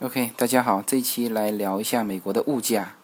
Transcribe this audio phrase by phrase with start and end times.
[0.00, 2.94] OK，大家好，这一期来聊一下美国的物价。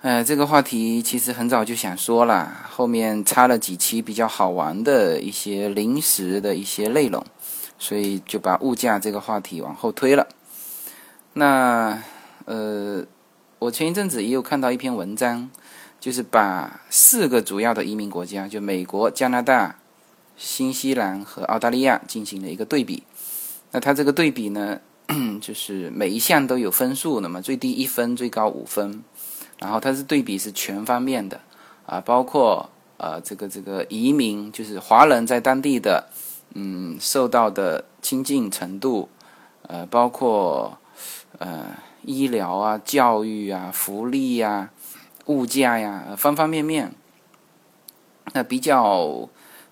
[0.00, 7.24] 呃，这个话题其实很早就想说了，后面插了几期比较好玩的一些临时的一些内容，
[7.78, 10.26] 所以就把物价这个话题往后推了。
[11.34, 12.02] 那
[12.46, 13.04] 呃，
[13.60, 15.48] 我前一阵子也有看到一篇文章，
[16.00, 19.76] 就是把四个主要的移民国家，就美国、加拿大、
[20.36, 23.04] 新西兰和澳大利亚进行了一个对比。
[23.70, 24.80] 那它这个对比呢？
[25.40, 29.02] 就是每一项都有分数的嘛，最低一分，最高五分。
[29.58, 31.40] 然后它是对比是全方面的
[31.86, 36.08] 啊，包括呃这个这个移民，就是华人在当地的
[36.54, 39.08] 嗯受到的亲近程度，
[39.62, 40.76] 呃包括
[41.38, 44.70] 呃医疗啊、教育啊、福利呀、
[45.26, 46.92] 物价呀，方方面面。
[48.34, 49.28] 那比较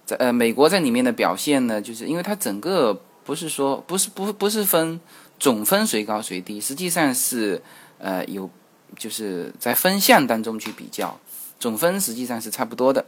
[0.07, 4.99] 在呃美国在里面的表现呢，就是因为它整个不是说不是不不是分。
[5.39, 7.63] 总分谁高谁低，实际上是，
[7.99, 8.49] 呃，有
[8.97, 11.19] 就是在分项当中去比较，
[11.59, 13.05] 总分实际上是差不多的。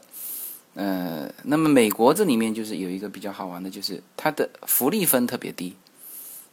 [0.75, 5.75] 呃，那么美国这里面就是有一个比较好玩的，就是它的福利分特别低，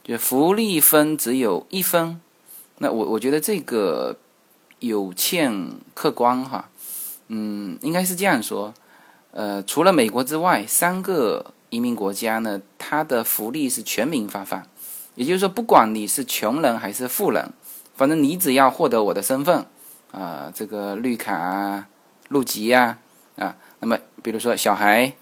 [0.02, 2.20] 就福利分只有一分。
[2.78, 4.16] 那我我觉得这个
[4.78, 6.70] 有欠客观哈，
[7.28, 8.72] 嗯，应该是这样说。
[9.32, 14.66] 呃，除了美国之外，三个移民国家呢，它的福利是全民发放。
[15.14, 17.52] 也就是说，不管你是穷人还是富人，
[17.94, 19.64] 反正你只要获得我的身份，
[20.10, 21.88] 啊，这个绿卡啊、
[22.28, 22.98] 入籍啊，
[23.36, 25.12] 啊，那么比如说小孩，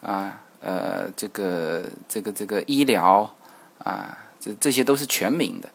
[0.00, 3.34] 啊，呃，这个这个这个医疗，
[3.78, 5.68] 啊，这这些都是全民的。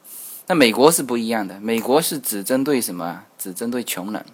[0.48, 3.26] 那美国是不一样的，美国是只针对什么？
[3.38, 4.26] 只针对穷人。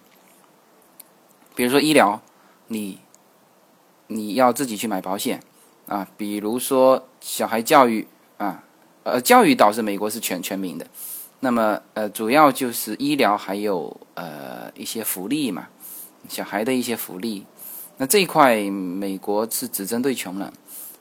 [1.54, 2.22] 比如说医疗，
[2.68, 3.00] 你
[4.06, 5.42] 你要自己去买保险，
[5.86, 8.62] 啊，比如说小孩教育，啊。
[9.04, 10.86] 呃，教育倒是美国是全全民的，
[11.40, 15.68] 那么呃，主要就是医疗还有呃一些福利嘛，
[16.28, 17.44] 小孩的一些福利，
[17.98, 20.50] 那这一块美国是只针对穷人。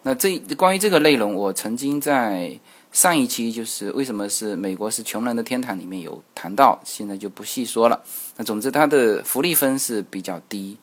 [0.01, 2.59] 那这关于这个内容，我曾经在
[2.91, 8.03] 上一期就是为什么是美国是穷人的天堂里面有谈到，现在就不细说了。
[8.35, 10.77] 那总之它的福利分是比较低，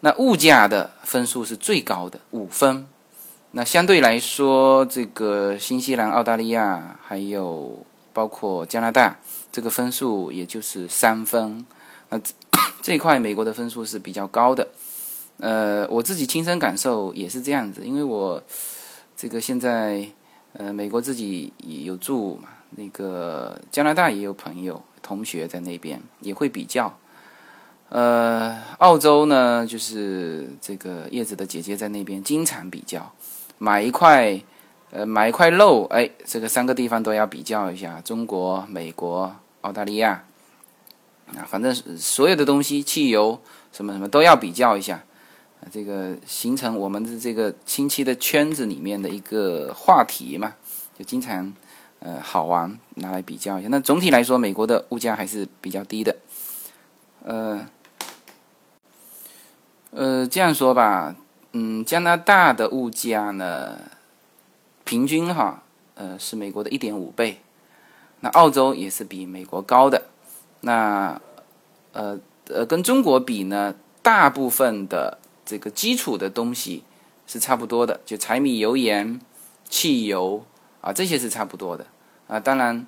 [0.00, 2.86] 那物价的分数是最高的五分。
[3.52, 9.18] 那相对来说，这个新西兰、澳大利亚还有包括加拿大，
[9.50, 11.64] 这个分数也就是三分。
[12.10, 12.20] 那
[12.82, 14.68] 这 一块美国的分数是比较高的。
[15.38, 18.42] 呃，我自己亲身感受也是这样子，因为我
[19.16, 20.06] 这个现在
[20.52, 26.94] 呃美国自己有住嘛，那个加拿大也有朋友同学在那边也会比较。
[27.88, 33.10] 呃，澳洲呢，就是这个叶子的姐姐在那边经常比较。
[33.58, 34.40] 买一块，
[34.90, 40.24] 呃，买一块肉，哎，这个三个地方都要比较一下，中国、美国、澳大利亚，
[41.36, 43.40] 啊，反正所有的东西，汽油
[43.72, 45.02] 什么什么都要比较一下，
[45.60, 50.54] 啊，这个形成我们的这个亲戚的圈子里面的一个话题嘛，
[50.96, 51.52] 就经常，
[51.98, 53.68] 呃，好玩拿来比较一下。
[53.68, 56.16] 那总体来说，美国的物价还是比较低的，
[57.24, 57.66] 呃，
[59.90, 61.16] 呃，这样说吧。
[61.52, 63.78] 嗯，加拿大的物价呢，
[64.84, 65.62] 平均哈，
[65.94, 67.40] 呃，是美国的一点五倍。
[68.20, 70.02] 那澳洲也是比美国高的。
[70.60, 71.20] 那
[71.92, 76.84] 呃呃，跟中国比呢，大部分的这个基础的东西
[77.26, 79.20] 是差不多的，就柴米油盐、
[79.68, 80.44] 汽油
[80.80, 81.86] 啊，这些是差不多的
[82.26, 82.38] 啊。
[82.38, 82.86] 当然，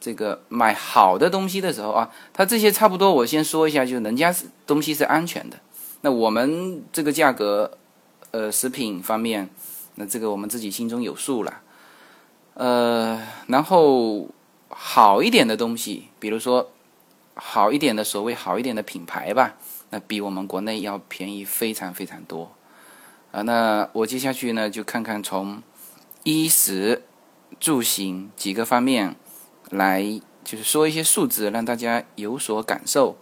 [0.00, 3.12] 这个买好的东西的时候啊，它这些差不多。
[3.12, 5.58] 我先说一下，就是人家是东西是安全的。
[6.04, 7.78] 那我们这个价格，
[8.30, 9.48] 呃，食品方面，
[9.94, 11.62] 那这个我们自己心中有数了。
[12.52, 14.28] 呃，然后
[14.68, 16.70] 好一点的东西，比如说
[17.32, 19.54] 好一点的所谓好一点的品牌吧，
[19.88, 22.52] 那比我们国内要便宜非常非常多。
[23.32, 25.62] 啊，那我接下去呢，就看看从
[26.24, 27.02] 衣食
[27.58, 29.16] 住行几个方面
[29.70, 33.16] 来，就是说一些数字，让大家有所感受。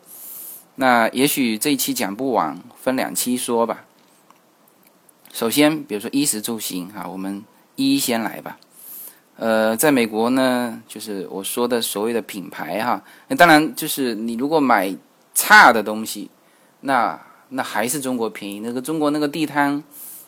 [0.77, 3.85] 那也许这一期讲不完，分两期说吧。
[5.33, 7.45] 首先，比如说衣食住行哈，我们
[7.77, 8.59] 一一先来吧。
[9.37, 14.95] 呃，在美国呢，就是我说的所谓的品牌哈，那当然就是你如果买
[15.35, 16.31] 差的东西，
[16.81, 18.61] 那那还是中国便宜。
[18.61, 19.83] 那个中国那个地摊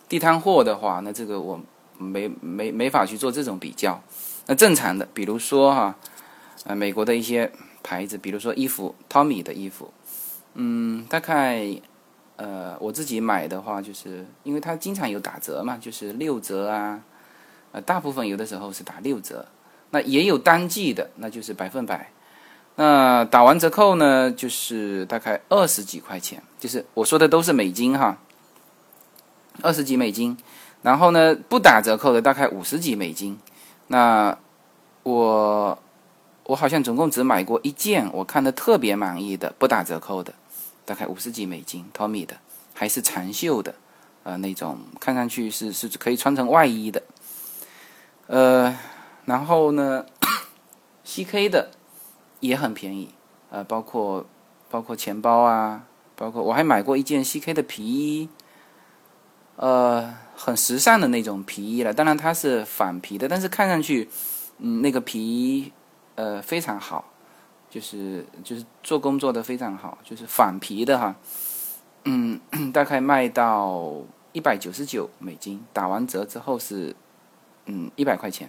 [0.08, 1.60] 地摊货的话，那这个我
[1.98, 4.02] 没没没法去做这种比较。
[4.46, 5.96] 那正常的，比如说哈，
[6.64, 7.50] 呃，美国的一些
[7.82, 9.92] 牌子，比如说衣服，Tommy 的衣服。
[10.54, 11.66] 嗯，大概，
[12.36, 17.00] 呃，我自己买的话，就是因为它经常有打折嘛，就是六折啊，
[17.72, 19.46] 呃，大部分有的时候是打六折。
[19.90, 22.10] 那也有单季的，那就是百分百。
[22.74, 28.18] 那打完折扣呢，就是大概二十几块钱，就是我说的都是美金哈，
[29.62, 30.36] 二十几美金。
[30.82, 33.38] 然后呢，不打折扣的大概五十几美金。
[33.86, 34.36] 那
[35.04, 35.78] 我
[36.44, 40.34] 我好像总共只买过一件，我看的特别满意的，不打折扣的，
[40.84, 42.36] 大概五十几美金，Tommy 的，
[42.74, 43.74] 还是长袖的，
[44.22, 47.02] 呃，那种看上去是是可以穿成外衣的。
[48.26, 48.76] 呃，
[49.24, 50.06] 然后呢，
[51.04, 51.70] CK 的
[52.40, 53.14] 也很便宜，
[53.50, 54.26] 呃，包括
[54.70, 55.84] 包括钱包啊，
[56.16, 58.28] 包括我还买过一件 CK 的皮衣，
[59.56, 60.14] 呃。
[60.36, 64.10] 很时尚的那种皮衣了，当然它是反皮的，但是看上去，
[64.58, 65.72] 嗯，那个皮，
[66.16, 67.13] 呃，非常好，
[67.74, 71.16] 就是就是做工做的非常好，就是仿皮的哈，
[72.04, 72.40] 嗯，
[72.72, 73.94] 大概卖到
[74.30, 76.94] 一百九十九美金，打完折之后是，
[77.66, 78.48] 嗯，一百块钱，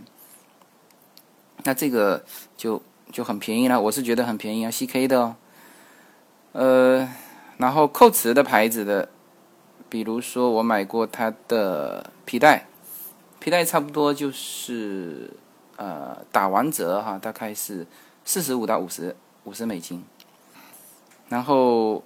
[1.64, 2.24] 那这个
[2.56, 2.80] 就
[3.12, 5.36] 就很便宜了，我是觉得很便宜啊，CK 的哦，
[6.52, 7.10] 呃，
[7.58, 9.10] 然后蔻驰的牌子的。
[9.88, 12.68] 比如说，我买过它的皮带，
[13.40, 15.32] 皮带差不多就是
[15.78, 17.88] 呃打完折哈，大概是
[18.26, 20.04] 四十五到五十五十美金。
[21.30, 22.04] 然后，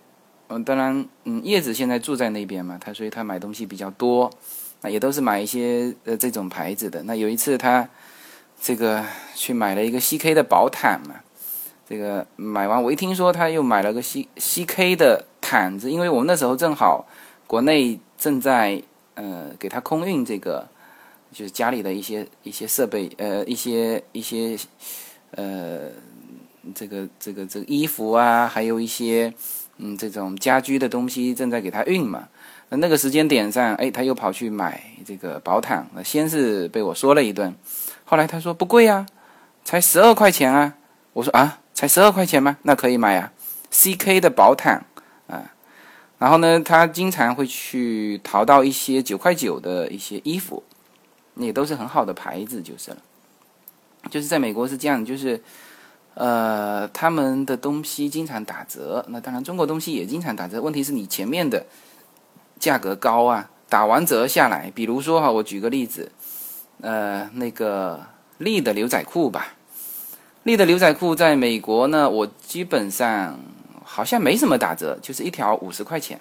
[0.50, 4.30] 嗯，当然，嗯，叶子现在住在那边嘛，他所以他买东西比较多，
[4.82, 7.02] 那也都是买一些呃这种牌子的。
[7.04, 7.90] 那有一次他
[8.62, 11.16] 这个去买了一个 CK 的薄毯嘛，
[11.88, 17.08] 这个买完我一听说他又买了个 C CK 的毯子，因为我们那时候正好。
[17.48, 18.80] 国内正在
[19.16, 20.68] 呃给他空运这个，
[21.34, 24.56] 就是家里的一些一些设备，呃一些一些
[25.32, 25.90] 呃
[26.74, 29.34] 这个这个这个衣服啊，还有一些
[29.78, 32.28] 嗯这种家居的东西正在给他运嘛。
[32.70, 37.56] 那那个时间点上，哎，他又跑去买这个薄毯，先是被我说了一顿，
[38.06, 39.08] 后来他说不贵啊，
[39.64, 40.76] 才十二块钱啊。
[41.14, 42.58] 我说啊，才十二块钱吗？
[42.62, 43.32] 那可以买呀
[43.72, 44.86] ，CK 的薄毯
[45.28, 45.52] 啊。
[46.20, 50.64] 然后呢，他经常会去淘到一些九块九的一些衣服，
[51.36, 52.98] 也都是很好的牌子，就是了。
[54.10, 55.42] 就是在美国是这样，就是，
[56.14, 59.06] 呃，他们的东西经常打折。
[59.10, 60.62] 那当然，中国东西也经常打折。
[60.62, 61.66] 问题是你前面的
[62.60, 66.12] 价格高啊，打完折下来，比如说哈，我举个例子，
[66.82, 68.02] 呃，那个
[68.38, 69.54] 利的牛仔裤吧，
[70.44, 73.40] 利的牛仔裤在美国呢，我基本上。
[73.92, 76.20] 好像没什么打折，就是一条五十块钱。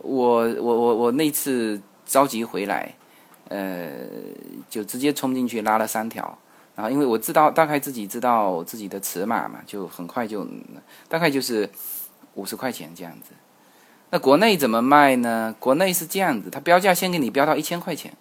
[0.00, 2.94] 我我我我那次着急回来，
[3.48, 3.90] 呃，
[4.70, 6.38] 就直接冲进去拉了三条。
[6.74, 10.46] 然后因为我知道大概自己知道自己的尺码嘛，就很快就
[11.08, 11.68] 大概就是
[12.34, 13.32] 五十块钱这样子。
[14.10, 15.54] 那国内怎么卖呢？
[15.58, 18.12] 国内是这样子，它标价先给你标到一千块钱，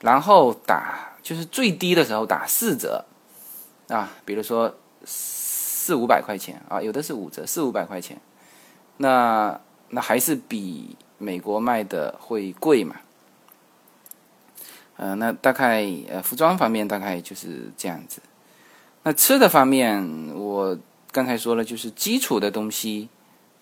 [0.00, 3.04] 然后打就是最低的时候打四折
[3.88, 4.74] 啊，比如说。
[5.08, 8.20] 四五百块钱啊，有的是五折，四五百块钱，
[8.96, 9.60] 那
[9.90, 12.96] 那还是比美国卖的会贵嘛？
[14.96, 18.20] 呃，那大概呃服装方面大概就是这样子。
[19.02, 20.78] 那吃的方面，我
[21.12, 23.08] 刚才说了，就是基础的东西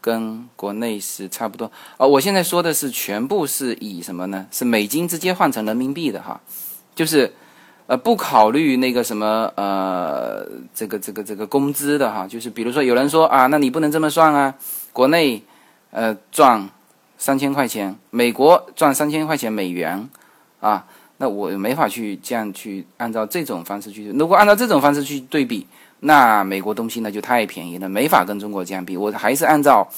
[0.01, 1.71] 跟国内是差不多。
[1.97, 4.47] 哦，我现在说的是全部是以什么呢？
[4.51, 6.41] 是美金直接换成人民币的哈，
[6.95, 7.33] 就是。
[7.87, 10.43] 呃，不考虑那个什么呃，
[10.75, 14.55] 这个这个这个工资的哈，就是比如说有人说啊，那你不能这么算啊，
[14.91, 15.43] 国内
[15.91, 16.67] 呃赚
[17.19, 20.09] 三千块钱，美国赚三千块钱美元
[20.61, 20.87] 啊，
[21.19, 25.67] 那我没法去这样去按照这种方式去，如果按照这种方式去对比，
[26.01, 29.89] 那美国东西呢就太便宜了，没法跟中国这样比，我还是按照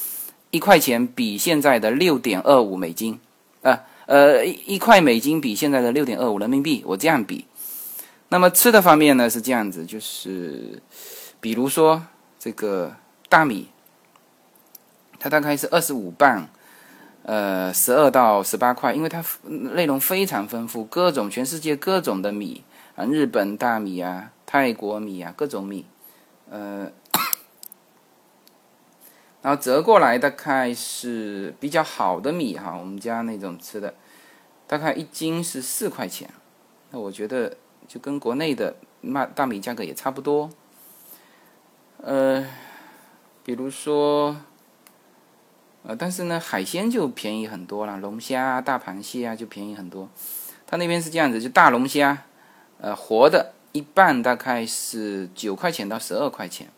[0.50, 3.18] 一块钱比现在的六点二五美金，
[3.62, 7.46] 呃呃一一块美金比现在的六点二五人民币，我这样比。
[8.28, 10.82] 那么吃的方面呢是这样子，就是
[11.40, 12.02] 比如说
[12.38, 12.94] 这个
[13.28, 13.68] 大米，
[15.18, 16.48] 它大概是二十五磅，
[17.26, 22.62] 呃，十二到十八块，因为它内容非常丰富，各种全世界各种的米
[22.94, 25.84] 啊，日本大米啊，泰国米啊，各种米，
[26.48, 26.88] 呃，
[29.42, 33.94] 然后折过来大概是比较好的米哈，我们家那种吃的，
[34.68, 36.30] 大概一斤是四块钱，
[36.92, 37.56] 那我觉得。
[37.88, 40.50] 就跟国内的卖大米价格也差不多，
[42.02, 42.44] 呃，
[43.44, 44.36] 比如说，
[45.86, 50.08] 呃，但是呢，海鲜就便宜很多了，龙虾、大螃蟹啊就便宜很多。
[50.66, 52.24] 他那边是这样子，就大龙虾，
[52.80, 56.68] 呃，活的一半大概是九块钱到十二块钱，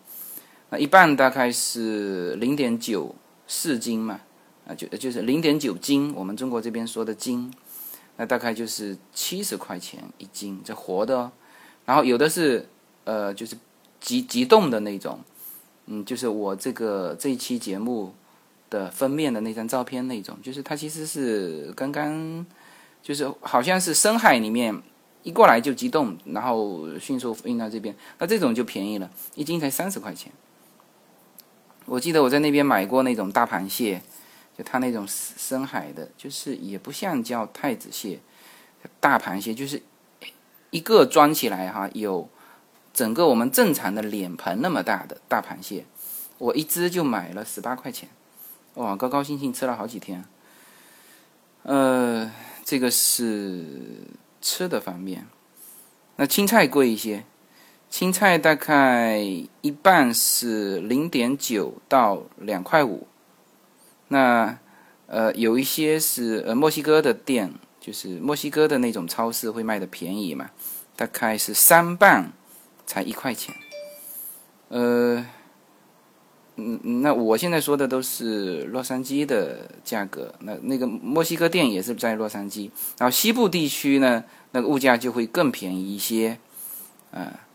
[0.69, 3.15] 那一半大概是零点九
[3.47, 4.21] 四斤嘛，
[4.67, 7.51] 啊，就就是零点九斤，我们中国这边说的斤。
[8.21, 11.33] 那大概就是七十块钱一斤，这活的，哦
[11.87, 12.69] 然后有的是
[13.05, 13.57] 呃，就是
[14.01, 15.21] 急急冻的那种，
[15.87, 18.13] 嗯，就是我这个这一期节目
[18.71, 22.45] 的封面的那张照片那种，就是它其实是刚刚，
[23.03, 24.83] 就是好像是深海里面
[25.23, 30.33] 一过来就激动，然后迅速运到这边，那这种就便宜了，一斤才三十块钱。
[31.87, 34.03] 我记得我在那边买过那种大螃蟹，
[34.57, 38.21] 就它那种深海的，就是也不像叫太子蟹，
[39.01, 39.83] 大螃蟹就是
[40.71, 42.29] 一个装起来哈，有
[42.93, 45.87] 整个我们正常的脸盆那么大的大螃蟹，
[46.37, 48.11] 我一只就买了十八块钱，
[48.75, 50.25] 哇，高高兴兴吃了好几天。
[51.63, 52.31] 呃，
[52.65, 53.65] 这个是
[54.41, 55.27] 吃的方面，
[56.17, 57.25] 那青菜贵一些。
[57.91, 59.19] 青菜大概
[59.63, 63.07] 一半是零点九到两块五，
[64.09, 64.59] 那
[65.07, 70.51] 呃有一些是呃墨西哥的店，就是墨西哥的那种超市会卖的便宜嘛，
[70.97, 72.31] 大概是三磅
[72.85, 73.55] 才一块钱，
[74.69, 75.27] 呃，
[76.61, 86.39] 嗯，那我现在说的都是洛杉矶的价格，那那个墨西哥店也是在洛杉矶，然后西部地区呢，那个物价就会更便宜一些，
[87.13, 87.47] 啊。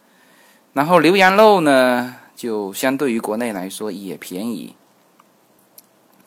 [0.72, 4.74] 然后牛羊肉呢，就相对于国内来说也便宜，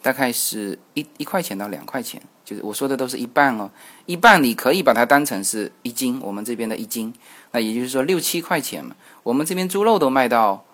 [0.02, 3.70] 大概是一一块钱到两块钱，就是我说的都是一半哦，
[4.04, 7.10] 一半你可以把它当成是一斤，我们这边的一斤，
[7.52, 8.94] 那也就是说六七块钱嘛。
[9.22, 10.65] 我们这边猪肉都卖到，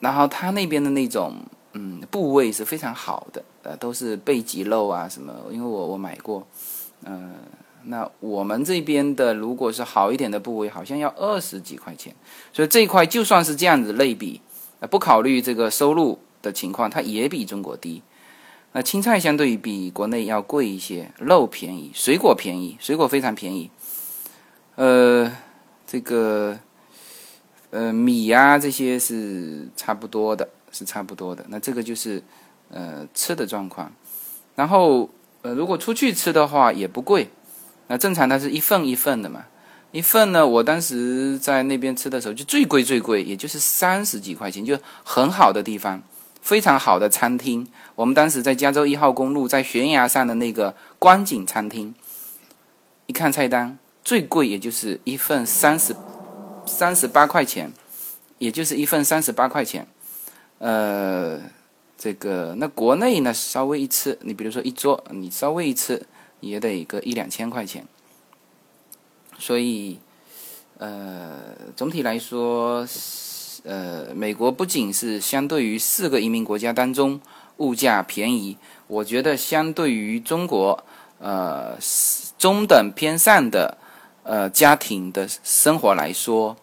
[0.00, 1.36] 然后他那边的那种
[1.72, 6.46] 嗯部位是非常好的，呃，都是背脊肉啊什么，因为我我买过，
[7.04, 7.34] 嗯。
[7.84, 12.14] 那我们这边的，如果是好一点的部位，好像要二十几块钱，
[12.52, 14.42] 所以这一块就算是这样子类比，
[14.90, 18.02] 不考虑这个收入的情况，它也比中国低。
[18.72, 23.70] 那青菜相对于比国内要贵一些，肉便宜，水果便宜，水果非常便宜。
[24.74, 25.32] 呃，
[25.86, 26.58] 这个
[27.70, 31.44] 呃米呀这些是差不多的，是差不多的。
[31.48, 32.22] 那这个就是
[32.70, 33.92] 呃吃的状况。
[34.54, 35.08] 然后
[35.42, 37.28] 呃如果出去吃的话也不贵。
[37.90, 39.46] 那正常它是一份一份的嘛，
[39.92, 46.02] 一份呢，我当时在那边吃的时候就最贵最贵，也就是三十几块钱，就很好的地方，
[46.42, 47.66] 非常好的餐厅。
[47.94, 51.94] 我们当时在加州一号公路，在悬崖上的那个观景餐厅，
[53.06, 55.96] 一看菜单，最贵也就是一份三十
[56.68, 57.72] 三十八块钱，
[58.38, 59.88] 也就是一份三十八块钱。
[60.58, 61.40] 呃，
[61.96, 66.06] 这个那国内呢，稍微一吃，你比如说一桌，你稍微一吃。
[66.40, 67.84] 也得个一两千块钱，
[69.40, 69.98] 所以，
[70.76, 71.36] 呃，
[71.74, 72.86] 总体来说，
[73.64, 77.20] 呃，美国不仅是相对于四个移民国家当中
[77.56, 78.56] 物价便宜，
[78.86, 80.84] 我觉得相对于中国，
[81.18, 81.76] 呃，
[82.38, 83.77] 中等偏上的
[84.28, 86.54] 呃家庭的生活来说，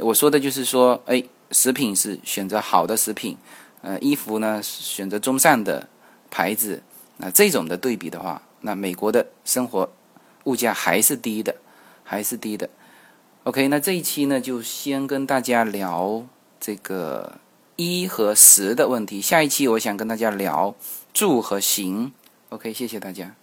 [0.00, 3.36] 我说的就是说，哎，食品是选择好的食品，
[3.82, 5.88] 呃，衣服呢选择中上的
[6.28, 6.82] 牌子，
[7.18, 8.42] 那这种的对比的话。
[8.62, 9.88] 那美国的生活
[10.44, 11.54] 物价还是低的，
[12.02, 12.68] 还是低的。
[13.44, 16.26] OK，那这一期呢，就先跟大家聊
[16.58, 17.38] 这个
[17.76, 19.20] 一和十的问题。
[19.20, 20.74] 下一期我想跟大家聊
[21.12, 22.12] 住和行。
[22.48, 23.36] OK，谢谢大家。